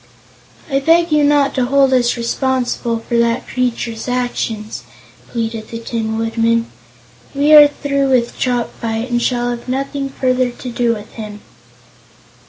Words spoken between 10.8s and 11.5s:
with him."